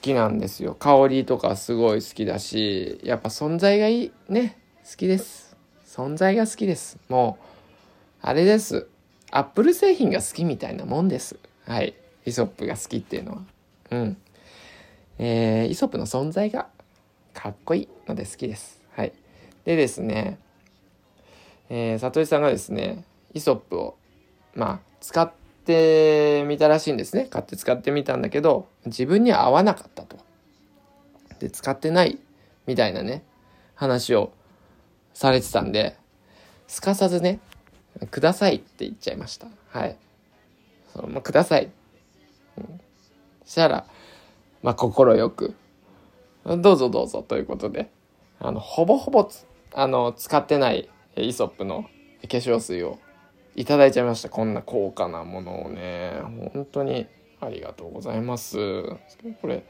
[0.00, 0.74] きなんですよ。
[0.74, 4.12] 香りとかすごい好きだし、やっぱ存在がいい。
[4.30, 5.58] ね、好きです。
[5.86, 6.98] 存在が好きです。
[7.10, 7.44] もう、
[8.22, 8.88] あれです。
[9.30, 11.36] アップル製品が好きみたいなもんです。
[11.66, 11.92] はい。
[12.24, 13.42] イソップが好きっていうのは。
[13.90, 14.16] うん。
[15.18, 16.68] えー、イソップの存在が
[17.34, 18.80] かっこいいので好きです。
[18.92, 19.12] はい。
[19.66, 20.38] でですね、
[21.70, 23.96] えー、里井さんがですね、イソップを、
[24.54, 25.32] まあ、使っ
[25.64, 27.24] てみたらしいんですね。
[27.24, 30.18] 買って使ってみたんだけど、自分には合わなかったと。
[31.40, 32.18] で、使ってない
[32.66, 33.24] みたいなね、
[33.74, 34.32] 話を
[35.12, 35.96] されてたんで、
[36.66, 37.40] すかさずね、
[38.10, 39.46] くださいって言っちゃいました。
[39.68, 39.96] はい。
[40.92, 41.70] そう、まあ、ください。
[42.58, 42.80] うん。
[43.44, 43.86] したら、
[44.62, 45.54] まあ、心よく、
[46.44, 47.90] どうぞどうぞということで、
[48.38, 49.28] あの、ほぼほぼ
[49.72, 51.88] あの、使ってないイソップの化
[52.28, 52.98] 粧水を
[53.54, 54.28] いただいちゃいました。
[54.28, 56.12] こんな高価なものをね。
[56.52, 57.06] 本当に
[57.40, 58.56] ありがとうございます。
[59.40, 59.64] これ、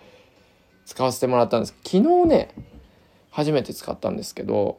[0.87, 2.55] 使わせてもらったんです昨日ね、
[3.31, 4.79] 初めて使ったんですけど、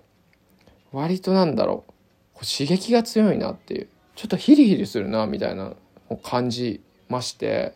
[0.92, 1.96] 割となんだろう。
[2.44, 5.74] 刺激が強いなっていうちょっとヒリヒリするなみたいな
[6.10, 7.74] を感じまして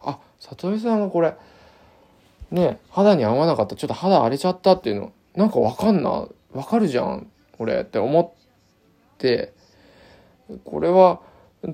[0.00, 1.34] あ里見さんがこれ
[2.50, 9.52] ね肌に合わなかったちょっと肌荒れちゃったっていうのなんかわかんなわかるじゃんこれって思って
[10.64, 11.20] これは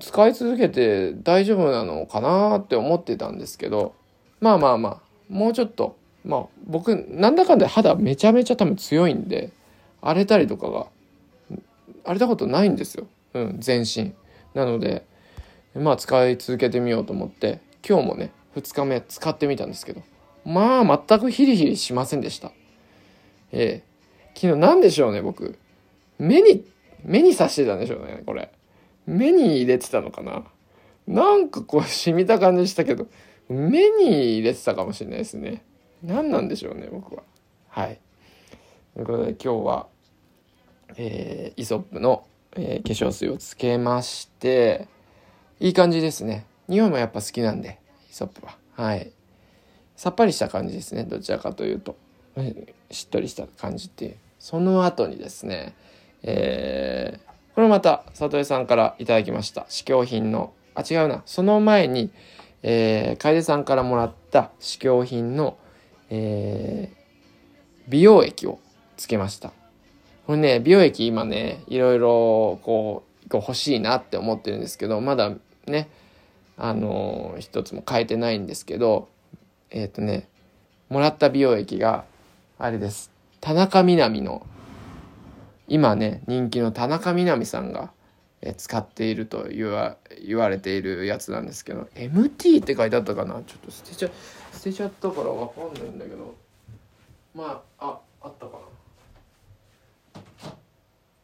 [0.01, 3.95] 使い続けて大丈夫なのかなって思ってたんですけど
[4.41, 5.95] まあまあまあもうちょっと
[6.25, 9.53] まあ僕なんだかんだ肌めちゃめちゃ多分強いんで
[10.01, 10.87] 荒れたりとかが
[12.03, 14.13] 荒れたことないんですよ、うん、全身。
[14.55, 15.05] なので
[15.73, 20.01] まあ使い続けてみようと思って今日もね2日目使ってみたんですけど
[20.43, 22.51] まあ全くヒリヒリしませんでした。
[23.53, 23.87] ええ。
[24.35, 25.57] 昨日何でしょうね僕。
[26.19, 26.65] 目に
[27.03, 28.51] 目に刺してたんでしょうねこれ
[29.05, 30.43] 目に入れてたのかな？
[31.07, 33.07] なんかこう染みた感じしたけど
[33.49, 35.63] 目に入れてたかもしれないですね
[36.03, 37.23] 何なんでしょうね僕は
[37.69, 37.99] はい
[38.93, 39.87] ということで今日は
[40.95, 42.25] えー、イソップの、
[42.55, 44.87] えー、化粧水をつけまして、
[45.59, 46.45] いい感じですね。
[46.69, 47.77] 匂いもやっぱ好きなんで、
[48.09, 48.57] イソップは。
[48.71, 49.11] はい。
[49.97, 51.03] さっぱりした感じですね。
[51.03, 51.97] どちらかというと。
[52.89, 54.15] しっとりした感じっていう。
[54.39, 55.75] その後にですね、
[56.23, 59.65] えー、これまた、里江さんから頂きました。
[59.69, 61.23] 試供品の、あ、違うな。
[61.25, 62.11] その前に、
[62.63, 65.57] えー、楓さんからもらった試供品の、
[66.09, 66.97] えー、
[67.87, 68.59] 美容液を
[68.97, 69.51] つけました。
[70.25, 75.33] これね、美容液今ね、いろいろこう、欲しいなって思ってるんですけど、まだ
[75.65, 75.89] ね、
[76.57, 79.09] あのー、一つも変えてないんですけど、
[79.69, 80.27] えっ、ー、とね、
[80.89, 82.05] もらった美容液が、
[82.59, 83.11] あれです。
[83.39, 84.45] 田中みな実の、
[85.67, 87.91] 今ね、人気の田中みな実さんが、
[88.55, 93.41] 使っていると言わ言われているやつなんですけど MT って書いてあったかな？
[93.41, 94.09] ちょっと捨てちゃ
[94.53, 96.35] 捨てちゃったからわかんないんだけど
[97.33, 98.59] まあああったか
[100.13, 100.21] な？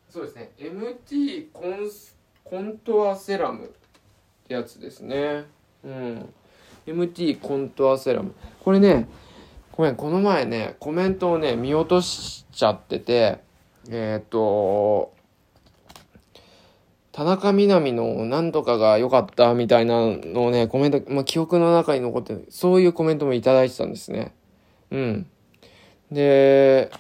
[0.10, 3.69] そうですね MT コンスコントアセラムっ
[4.47, 5.45] てやつですね。
[5.84, 6.34] うん。
[6.88, 8.34] MT コントアセラム。
[8.63, 9.08] これね、
[9.71, 13.39] ごめん、この前ね、コメントをね、見落としちゃってて、
[13.89, 15.13] えっ、と、
[17.13, 24.34] 田中みな実の何とかが良かったみたいなのをね、コメント、まあ、記憶の中に残ってる、そういうコメントもいただいてたんですね。
[24.89, 25.28] うん。
[26.12, 26.91] で、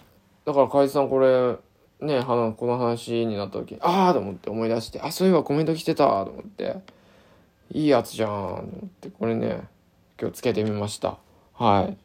[0.45, 1.55] だから、かいさんこれ、
[1.99, 6.75] ね、この話になった時、ああと思って思い出して、あ、そういえばコメント来てたと思って、
[7.71, 9.61] いいやつじゃんと思って、これね、
[10.21, 11.17] 今日つけてみました。
[11.53, 11.97] はい。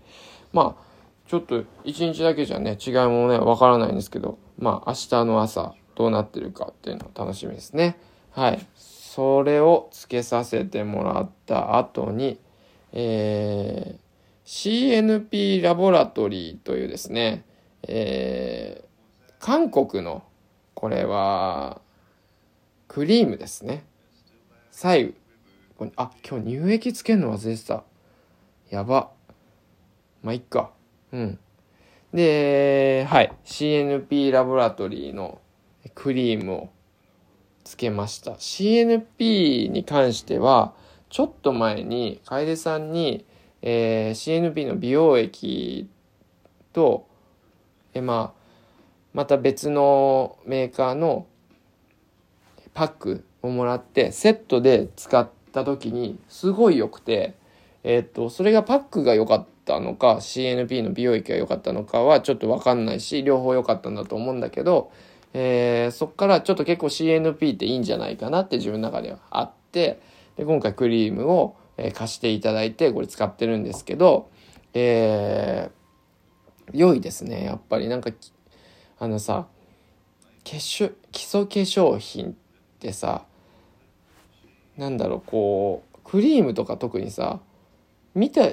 [0.55, 0.83] まあ、
[1.27, 7.97] ちょっと一日だけじゃね、違いもね、わからないんですけど、まあ、明日の朝、どうなってるかっていうの楽しみですね。
[8.33, 8.67] はい。
[8.77, 12.39] それをつけさせてもらった後に、
[12.93, 17.45] えー、CNP ラボラトリーというですね、
[17.87, 20.23] えー、韓国の、
[20.75, 21.81] これは、
[22.89, 23.85] クリームですね。
[24.71, 25.15] 左
[25.79, 25.91] 右。
[25.97, 27.85] あ、今日乳液つけるの忘れてた。
[28.71, 29.11] やば。
[30.23, 30.71] まあ、いっか。
[31.13, 31.39] うん。
[32.13, 33.33] で、はい。
[33.45, 35.41] CNP ラボラトリーの
[35.95, 36.71] クリームを
[37.65, 38.33] つけました。
[38.33, 40.73] CNP に関しては、
[41.11, 43.27] ちょっと前に楓さんに、
[43.61, 45.89] えー、CNP の美容液
[46.73, 47.07] と、
[47.93, 48.39] えまあ、
[49.13, 51.27] また別のメーカーの
[52.73, 57.35] パックをもらってセットで使った時にすごい良くて、
[57.83, 64.91] えっ、とそれがパックが良かったたのか CNP の美容液が良かったのかはちょっと分かんないし両方良かったんだと思うんだけど
[65.35, 70.01] えー、そっからちょっと結構 CNP っていいんじゃないかなって自分の中ではあって
[70.37, 74.31] で今回クリームを、え、貸していただいてこれ使ってるんですけど、
[74.73, 77.45] えー、良いですね。
[77.45, 78.11] やっぱりなんか
[78.99, 79.47] あのさ
[80.45, 82.35] 化粧基礎化粧品っ
[82.79, 83.25] てさ
[84.77, 87.41] なんだろうこうクリームとか特にさ
[88.15, 88.49] 見た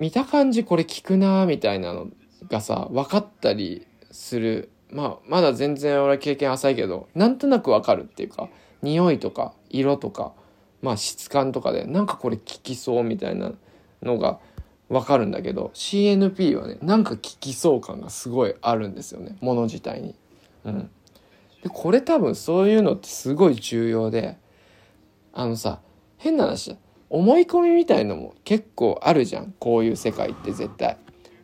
[0.00, 2.08] 見た感じこれ効くなみたいなの
[2.48, 8.48] がさ分かったりするまあ、まだ全然俺経験浅いけど、なんとなくわかるっていうか、
[8.82, 10.32] 匂いとか色とか、
[10.82, 13.52] まあ質感とかで、なんかこれ効きそうみたいな
[14.02, 14.40] のが
[14.88, 20.16] わかるんだけど、CNP はね、なんか効きそう感がすごいあるんですよね、もの自体に。
[20.64, 20.90] うん。
[21.62, 24.38] で、これ多分そういうのってすごい重要で、
[25.32, 25.80] あのさ、
[26.16, 26.76] 変な話だ。
[27.10, 29.52] 思い込みみたいのも結構あるじゃん。
[29.58, 30.96] こういう世界って絶対。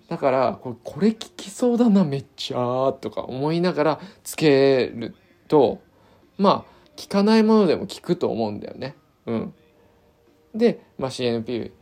[0.08, 5.16] だからこれこれ効きそうだなめっちゃとか思いながらつける
[5.48, 5.80] と
[6.38, 8.94] まあ効かないものでも効くと思うんだよね。
[9.26, 9.54] うん、
[10.54, 11.72] で、まあ、CNP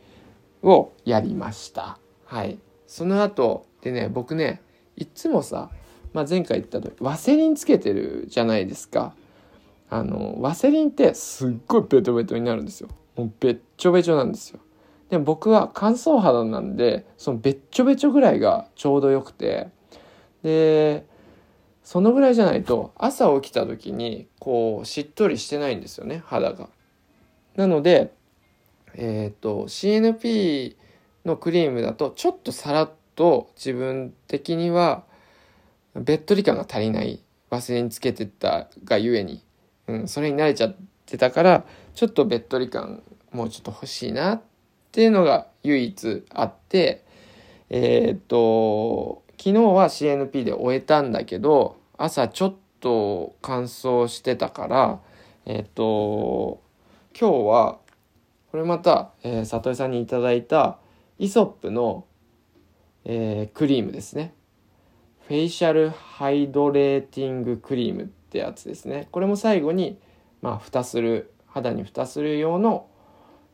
[0.63, 1.99] をやりました。
[2.25, 2.57] はい。
[2.87, 4.61] その後でね僕ね
[4.95, 5.69] いつもさ、
[6.13, 9.13] まあ、前回言ったとワセリンつけてるじゃないですか。
[9.89, 12.89] あのワセリンってすっごいベトベトになるんですよ。
[13.15, 14.59] もうべっちょべちょなんですよ。
[15.09, 19.69] でも僕は乾燥肌なんでそのべっちょべちょぐらいがちょうどよくて
[20.43, 21.05] で
[21.83, 26.69] そのぐらいじゃないと朝起きた時にこうしっとりしてないんですよね肌が。
[27.55, 28.11] なので
[28.95, 30.75] えっ、と CNP
[31.25, 35.03] のクリームだとちょっとさらっと自分的には
[35.95, 39.43] べっとり感が足りないワセリンつけてたがゆえに、
[39.87, 40.75] うん、それに慣れちゃっ
[41.05, 41.65] てたから
[41.95, 44.41] ちょっとべっとり感もうちょっと欲しいなっ
[44.91, 47.03] ていうのが唯一あって、
[47.69, 54.99] えー、っと、昨日は CNP で終えたんだけど、朝ちょっと乾燥してたから、
[55.45, 56.61] えー、っと、
[57.19, 57.79] 今日は、
[58.51, 60.77] これまた、えー、里井さんにいただいた
[61.19, 62.05] イソップの、
[63.03, 64.33] えー、クリームですね。
[65.27, 69.07] フェイシャルハイドレーティングクリームってやつですね。
[69.11, 69.99] これも最後に、
[70.41, 72.85] まあ、蓋する、肌に蓋する用の、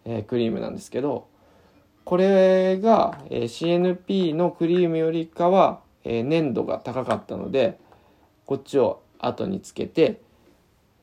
[0.06, 1.28] えー、クリームなんですけど、
[2.04, 7.78] これが、え CNP のクリームよりかは、え粘度が高かったので
[8.48, 10.20] こっちを後につけて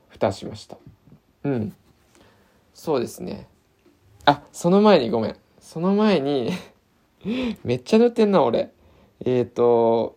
[0.09, 0.77] 蓋しました。
[1.45, 1.73] うん。
[2.75, 3.47] そうですね。
[4.25, 5.37] あその前にごめん。
[5.61, 6.51] その前に
[7.63, 8.73] めっちゃ塗ってんな俺。
[9.25, 10.17] えっ、ー、と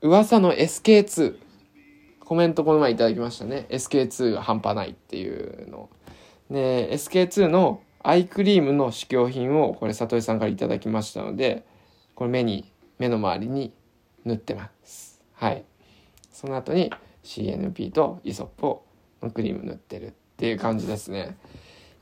[0.00, 1.36] 噂の SK2
[2.20, 3.66] コメントこの前いただきましたね。
[3.68, 5.90] SK2 が半端ないっていうの。
[6.50, 11.64] ね SK2 のアイクリームの試供品をこれ里井さんから頂きましたので
[12.14, 13.72] これ目に目の周りに
[14.24, 15.20] 塗ってます。
[15.34, 15.64] はい。
[16.32, 16.92] その後に
[17.24, 18.84] CNP とイソップを
[19.34, 21.36] クリーム塗ってるっていう感じですね。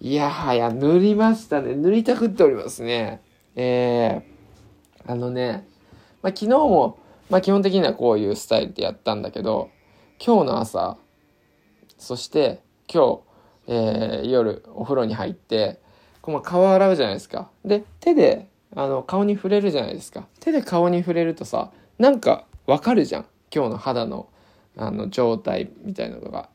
[0.01, 1.75] いやはや塗りましたね。
[1.75, 3.23] 塗りたくっておりますね。
[3.55, 5.67] えー、あのね、
[6.23, 6.99] まあ、昨日も、
[7.31, 9.71] まあ、基本的にはこういうスタイルでやったんだけど
[10.25, 10.99] 今日の朝
[11.99, 12.61] そして
[12.93, 13.21] 今日
[13.67, 15.81] えー、夜お風呂に入って
[16.23, 17.51] こう顔洗うじゃないですか。
[17.65, 20.27] で手であの顔に触れるじゃないですか。
[20.41, 23.27] 手で顔に触れるとさなんかわかるじゃん。
[23.55, 24.29] 今日の肌の
[24.77, 26.49] あの状態みたいなのが。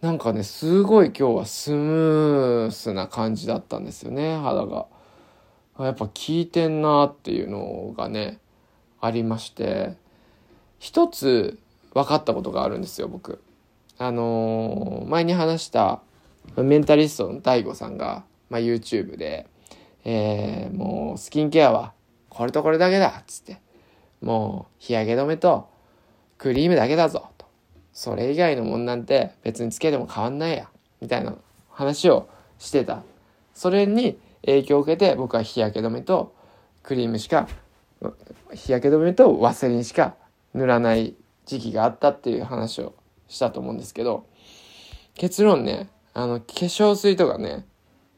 [0.00, 4.86] なんかねすごい今日はスムースな感じだったんですよね肌が。
[5.80, 8.38] やっぱ効いてんなっていうのがね
[9.00, 9.96] ありまして。
[10.78, 11.58] 一つ
[11.92, 13.42] 分かったことがあるんですよ僕。
[13.98, 16.00] あのー、前に話した
[16.56, 19.46] メンタリストの DAIGO さんが、まあ、YouTube で、
[20.04, 21.92] えー、もうスキンケアは
[22.28, 23.60] これとこれだけだっつって
[24.20, 25.68] もう日焼け止めと
[26.38, 27.46] クリームだけだぞと。
[27.92, 30.68] それ以外のもんなんて別につけても変わんないや。
[31.00, 31.34] みたいな
[31.70, 33.02] 話をしてた。
[33.54, 36.34] それに影響を受けて僕は日焼け止めと
[36.82, 37.48] クリームしか
[38.54, 40.14] 日焼け止めとワセリンしか
[40.54, 42.94] 塗らない時期があったっていう話を
[43.26, 44.26] したと思うんですけど
[45.14, 47.64] 結論ねあの化粧水とかね。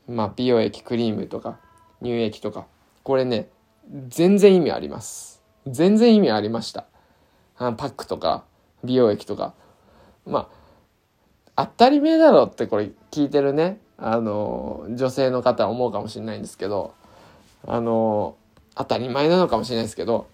[0.09, 1.61] まあ美容液クリームとか
[2.01, 2.65] 乳液とか。
[3.03, 3.51] これね
[4.09, 5.43] 全然意味あります。
[5.67, 6.87] 全然意味ありました。
[7.59, 8.45] あパックとか
[8.83, 9.53] 美容液とか。
[10.25, 10.49] ま
[11.55, 13.79] あ当たり前だろってこれ聞いてるね。
[13.99, 16.95] あの女性の方は思うかもしれないんですけど。
[17.67, 18.35] あの
[18.77, 20.27] 当たり前なのかもしれないですけど。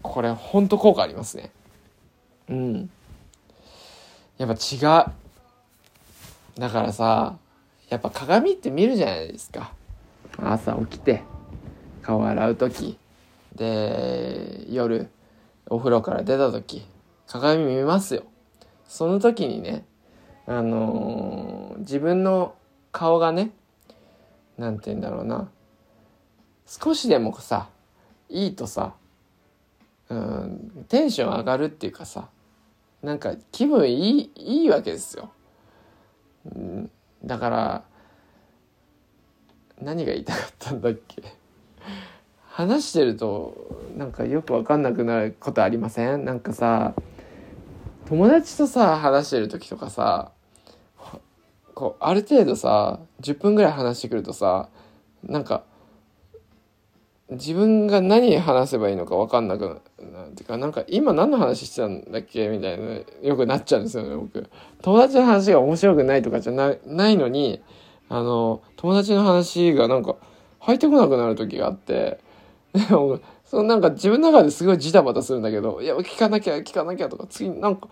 [0.00, 1.50] これほんと効果ありますね。
[2.48, 2.90] うん。
[4.38, 5.25] やっぱ違う
[6.58, 7.38] だからさ
[7.88, 9.72] やっぱ鏡って見るじゃないですか。
[10.38, 11.22] 朝起きて
[12.02, 12.98] 顔洗う時。
[13.54, 15.08] で夜
[15.68, 16.86] お風呂から出た時
[17.26, 18.24] 鏡見ますよ。
[18.86, 19.84] その時にね
[20.46, 22.54] あのー、自分の
[22.92, 23.50] 顔がね
[24.58, 25.48] 何て言うんだろうな。
[26.66, 27.68] 少しでもさ
[28.28, 28.94] いいとさ
[30.08, 32.28] うんテンション上がるっていうかさ
[33.02, 35.28] なんか気分いいいいわけですよ、うん、
[37.24, 37.84] だから
[39.80, 41.22] 何が言いたかったんだっけ？
[42.48, 46.24] 話してるとなんかよく分かんなくなることありません？
[46.24, 46.94] なんかさ
[48.06, 50.30] 友達とさ話してる時とかさ
[51.74, 54.68] こうある程度さ10分ぐらい話してくるとさ
[55.22, 55.64] なんか
[57.30, 64.48] 自分が何話せばいいのか分かんなくなっていうかなんか今何の話してたんだっけみたいなよくなっちゃうんですよね僕
[64.80, 67.60] 友達の話が面白くないとかじゃなないのに
[68.08, 70.14] あの友達の話がなんか
[70.60, 72.20] 入ってこなくなる時があって
[72.72, 77.88] でもそのなんか自分の中ですごいジタバタするんだけどいや聞かなきゃ聞かなきゃとか次なんか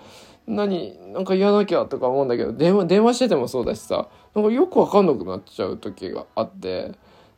[0.46, 6.92] 何なんか言わなきゃとか思うんだけど電話電話しててもそうだしさなんかよく分かんなくなっちゃう時があって。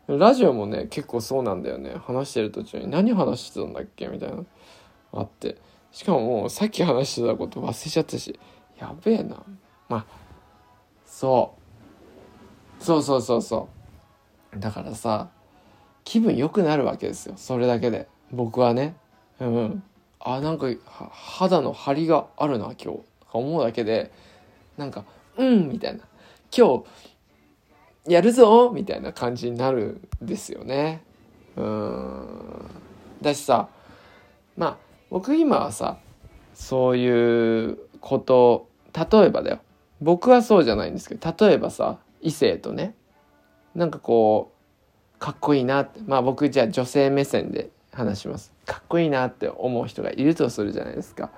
[0.08, 1.94] ラジオもね結構そうなんだよね。
[2.06, 4.44] 話してる途中に何話してたんだっけみたいな
[5.12, 5.56] あって。
[5.90, 8.38] しかももうさっき話してたこと忘れちゃったし
[8.78, 9.42] やべえな。
[9.88, 10.06] まあ
[11.04, 11.54] そ
[12.80, 12.84] う。
[12.84, 13.68] そうそうそうそ
[14.54, 14.60] う。
[14.60, 15.30] だからさ
[16.04, 17.34] 気分良くなるわけですよ。
[17.36, 18.08] それだけで。
[18.30, 18.96] 僕はね。
[19.40, 19.82] うん
[20.20, 20.66] あなんか
[21.10, 22.84] 肌の張りがあるな今日。
[23.20, 24.12] とか思うだけで
[24.76, 25.04] なんか
[25.36, 26.00] うんみたいな。
[26.56, 26.84] 今日
[28.08, 31.02] やるぞみたいな感じになるんですよね。
[31.56, 32.70] うん
[33.22, 33.68] だしさ
[34.56, 34.76] まあ
[35.10, 35.98] 僕今はさ
[36.54, 39.60] そういうこと例えばだよ
[40.00, 42.94] 僕はそうじゃないんですけど例えばさ異性とね
[43.74, 51.30] なんかこうかっこいいなってまあ僕じゃあ女性目線で話しますかっこいいなって思う人がいるとするじゃないですか。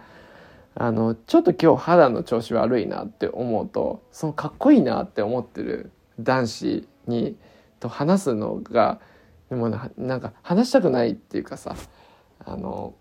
[0.80, 7.36] あのちょっと今日肌の調子悪いなって思うとそのかっこいいなって思ってる男子に
[7.80, 9.00] と話すのが
[9.50, 11.76] でもなんか話したくないっていうかさ
[12.44, 12.94] あの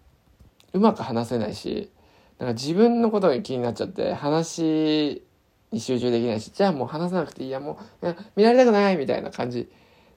[0.73, 1.91] うまく話せないし
[2.39, 5.23] なんか自分のことが気になっちゃって話
[5.71, 9.69] に集中できないしじゃあもう話さなくていいやもういや見られたくないみたいな感じ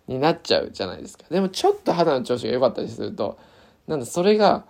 [0.06, 1.24] になっちゃうじゃないですか。
[1.30, 3.38] でもちょっと肌の調子が良かったりすると
[3.86, 4.64] なんだそれが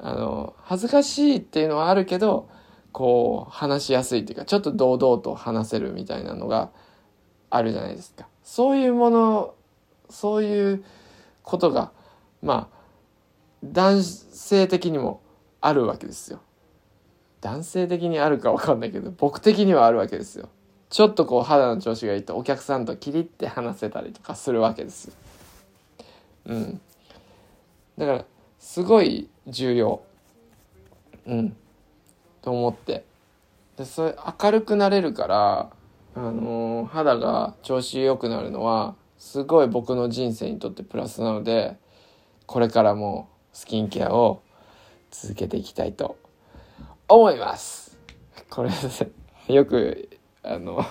[0.00, 2.48] あの恥ずかしいっていうのはあるけど
[2.92, 6.70] こう話しやすいっていうかちょっと堂々と話せるみたいなのが
[7.50, 8.26] あるじゃないですか。
[8.42, 9.54] そういうもの
[10.10, 10.84] そういう
[11.42, 11.92] ことが
[12.42, 12.78] まあ
[13.64, 15.20] 男性的にも
[15.60, 16.40] あるわけですよ。
[17.40, 20.48] 男性的にあるか分かんないけど僕的にはあるわけですよ。
[20.90, 25.10] ちょっとこう肌の調子がいいとお客さんとキリって話せたりとかするわけです。
[26.46, 26.80] うん。
[27.98, 28.24] だから
[28.58, 30.00] すごい重要。
[31.26, 31.56] うん。
[32.40, 33.04] と思って。
[33.76, 35.70] でそれ明るくなれるから
[36.14, 41.76] あの肌が調子良くなるのはすごい僕の人生にとってプラスなので
[42.46, 44.42] これからもスキンケアを
[45.10, 46.16] 続けていきたいと
[47.08, 47.96] 思います。
[48.50, 48.70] これ
[49.54, 50.08] よく
[50.42, 50.84] あの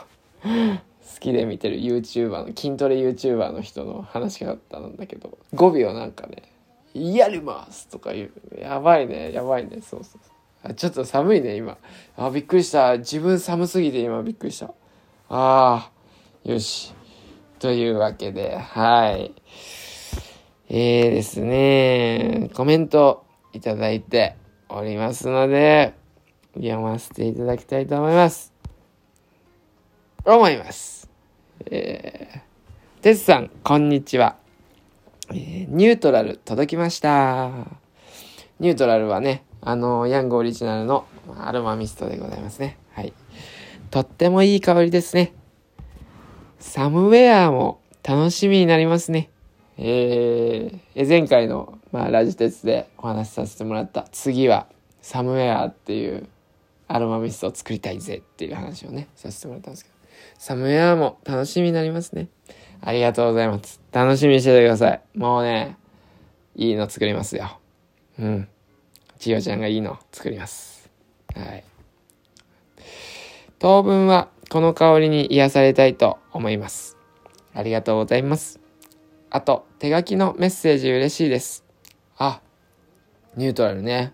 [0.44, 6.44] 好きで見てる YouTuber の筋トレ YouTuber の人の話し方なんだけど語尾をなんかね
[6.94, 8.60] 「やります!」とか言う。
[8.60, 9.82] やばいねやばいね。
[9.82, 10.22] そうそう。
[10.64, 11.78] あちょっと寒いね今。
[12.18, 12.98] あびっくりした。
[12.98, 14.74] 自分寒すぎて今びっくりした。
[15.30, 16.94] あーよし。
[17.60, 19.34] というわけではい。
[20.70, 24.36] えーですねコメントいただいて
[24.70, 25.94] おりますので
[26.56, 28.54] 読ませていただきたいと思います。
[30.24, 31.10] 思います。
[31.66, 34.36] えー、てつさんこんにちは、
[35.30, 37.50] えー、ニュートラル届きました。
[38.60, 41.06] ニュートラルはねあのヤングオリジナルの
[41.38, 42.78] アロマミストでございますね。
[42.94, 43.14] はい。
[43.90, 45.34] とってもいい香りですね。
[46.60, 49.30] サムウェアも楽しみになりますね。
[49.78, 54.68] えー、前回の、まあ、ラジテツでお話しさせてもらった次は
[55.02, 56.28] サムウェアっていう
[56.88, 59.98] アロマミストを作りたいぜっていう話をねさせてもらったんですけど。
[60.40, 62.28] サムウェアも楽しみになりますね。
[62.82, 63.80] ありがとうございます。
[63.92, 65.02] 楽しみにしててください。
[65.16, 65.78] もうね
[66.56, 67.60] いいの作りますよ。
[68.20, 68.48] うん。
[69.20, 70.90] 千代ちゃんがいいの作ります。
[71.36, 71.64] はい。
[73.60, 76.98] 当分はこの香りに癒されたいと思います
[77.54, 78.60] ありがとうございます
[79.30, 81.66] あと、手書きのメッセージ嬉しいです。
[82.18, 82.42] あ、
[83.36, 84.14] ニュートラルね。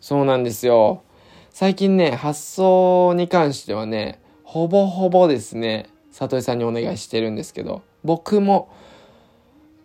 [0.00, 1.02] そうなんですよ。
[1.50, 8.72] 最近ね、発送に関してはね、ほぼほぼですね、里井さんにお願いしてるんですけど、僕も、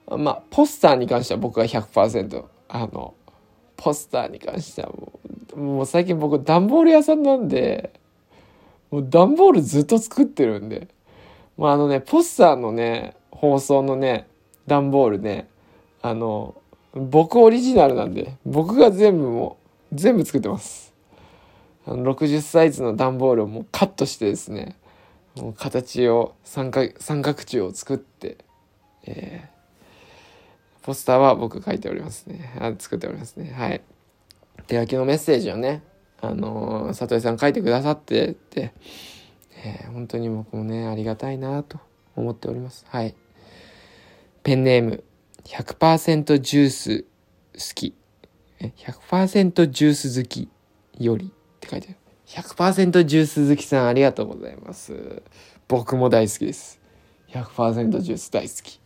[0.07, 3.15] まあ、ポスターに関しては僕が100%、あの、
[3.77, 5.19] ポスターに関してはも
[5.55, 7.93] う、もう最近僕段ボール屋さんなんで、
[8.91, 10.87] もう段ボールずっと作ってるんで、
[11.57, 14.27] まああのね、ポスターのね、放送のね、
[14.67, 15.47] 段ボールね、
[16.01, 16.55] あの、
[16.93, 19.57] 僕オリジナルなんで、僕が全部も
[19.91, 20.93] う、全部作ってます。
[21.85, 24.75] あの60サイズの段ボールをもうカットしてですね、
[25.37, 28.37] もう形を三角、三角柱を作って、
[29.05, 32.53] えー、ポスターは僕書いておりますね。
[32.59, 33.53] あ作っておりますね。
[33.53, 33.81] はい。
[34.67, 35.81] 手書きのメッセージをね、
[36.19, 38.73] あのー、里井さん書いてくださってって、
[39.63, 41.79] えー、本当に僕もね、ありがたいなと
[42.15, 42.85] 思っております。
[42.89, 43.15] はい。
[44.43, 45.03] ペンネーム
[45.43, 47.07] 100%ジュース好
[47.75, 47.95] き。
[48.59, 50.49] 100%ジュース好き
[50.97, 51.97] よりって書いてある。
[52.27, 55.21] 100%ジュース好きさんありがとうございます。
[55.67, 56.79] 僕も大好きです。
[57.29, 58.79] 100%ジュース大好き。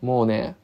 [0.00, 0.56] もうね、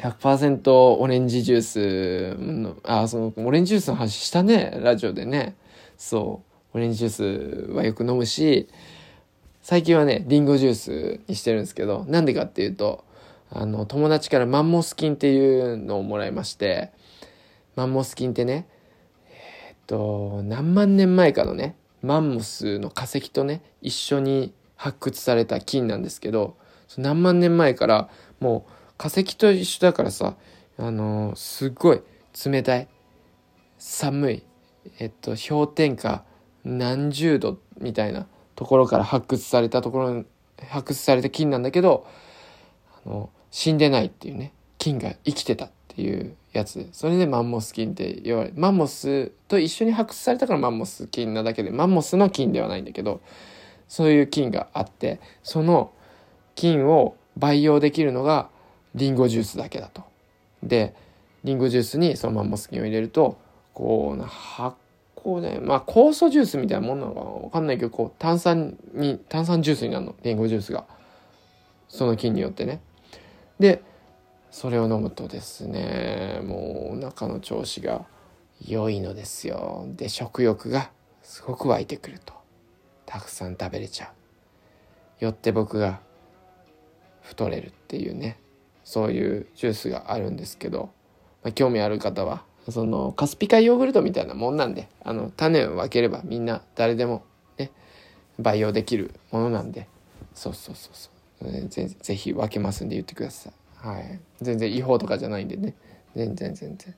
[0.00, 5.56] 100%オレンジジュースの、あ、その、オレンジジュースの話したね、ラジオでね。
[5.96, 6.42] そ
[6.72, 8.68] う、オレンジジュースはよく飲むし、
[9.62, 13.04] 最近はね、リンゴジュースにしてるんですけど、なんでかっていうと、
[13.50, 16.92] あの、友達からマンモス菌っていうのをもらいまして、
[17.76, 18.66] マンモス菌ってね、
[19.30, 26.56] えー、っと、何万年前かのね、マンモスの化石とね、一緒に発掘された菌なんですけど、
[26.98, 30.36] 何万年前からもう化石と一緒だからさ、
[30.78, 32.02] あのー、すっごい
[32.46, 32.88] 冷たい、
[33.78, 34.42] 寒い、
[34.98, 36.24] えっと、氷点下
[36.64, 40.24] 何十度みたいなところから発掘されたところ
[40.68, 42.06] 発掘された金なんだけど
[43.04, 46.88] あの死んでないっていうね金が生きてたっていうやつ。
[46.92, 53.20] それでマンモス菌って言われマンモスと一緒に発掘されたからマンモス菌なだけでマンモスの菌ではないんだけど
[53.88, 55.92] そういう菌があってその
[56.54, 58.48] 菌を培養できるのが
[58.94, 60.02] リンゴジュースだけだと。
[60.62, 60.94] で
[61.44, 63.38] リンゴジュースにそのマンモス菌を入れると
[63.74, 64.76] こう発
[65.24, 70.14] こうね、まあ酵素ジュースみたいなもんなのかなわかんないけど、こう炭酸に、炭酸ジュースになるの。
[70.22, 70.84] リンゴジュースが。
[71.88, 72.80] その菌によってね。
[73.58, 73.82] で、
[74.50, 78.04] それを飲むとですね、もうお腹の調子が
[78.66, 79.86] 良いのですよ。
[79.96, 80.90] で、食欲が
[81.22, 82.34] すごく湧いてくると。
[83.06, 84.12] たくさん食べれちゃ
[85.20, 85.24] う。
[85.24, 86.00] よって僕が
[87.22, 88.36] 太れるっていうね、
[88.84, 90.90] そういうジュースがあるんですけど、
[91.42, 97.24] まあ、興味ある方はそのカスピカヨーグルトみたいなもんなんであの種を分ければみんな誰でも
[97.58, 97.70] ね
[98.38, 99.88] 培養できるものなんで
[100.34, 101.14] そうそうそうそう。
[101.68, 103.52] ぜぜひ分けますんで言ってください。
[103.86, 104.20] はい。
[104.40, 105.74] 全然違法とかじゃないんでね。
[106.16, 106.94] 全然全然。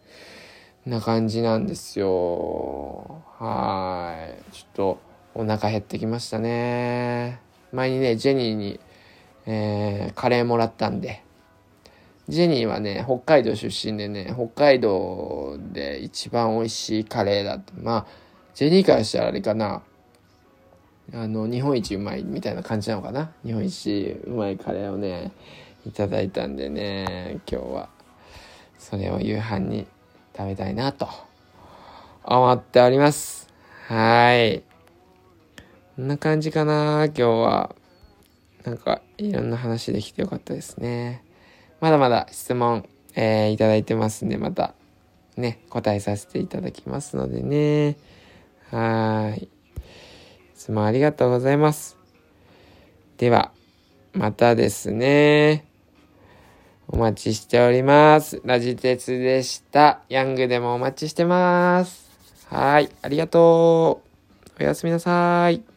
[0.86, 3.22] な感じなんですよ。
[3.38, 4.52] はい。
[4.52, 5.00] ちょっと
[5.34, 7.40] お腹減ってきましたね。
[7.72, 8.80] 前にねジェニーに、
[9.46, 11.22] えー、カレーもらったんで
[12.28, 17.72] ジェニーはね、北海道出身でね、北海道で一番美味しいカレーだって。
[17.80, 18.06] まあ、
[18.54, 19.82] ジェニーからしたらあれかな。
[21.14, 23.30] あの、日本一うまいみたいな感じなのかな。
[23.44, 25.30] 日本一うまいカレーをね、
[25.86, 27.88] いただいたんでね、今日は、
[28.76, 29.86] それを夕飯に
[30.36, 31.08] 食べたいなと、
[32.24, 33.48] 思っております。
[33.86, 34.64] はい。
[35.94, 37.76] こんな感じかな今日は。
[38.64, 41.25] なんか、いろんな話できてよかったですね。
[41.80, 44.74] まだまだ質問、えー、いただいてますんで、また、
[45.36, 47.96] ね、答えさせていただきますのでね。
[48.70, 49.44] はい。
[49.44, 49.48] い
[50.54, 51.96] つもありがとうございます。
[53.18, 53.52] では、
[54.12, 55.66] またですね。
[56.88, 58.40] お待ちしております。
[58.44, 60.00] ラジ鉄でした。
[60.08, 62.10] ヤングでもお待ちしてます。
[62.48, 62.88] はい。
[63.02, 64.02] ありがと
[64.58, 64.62] う。
[64.62, 65.75] おやすみなさい。